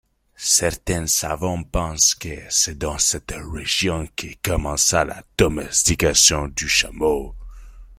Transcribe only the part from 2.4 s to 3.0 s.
c’est dans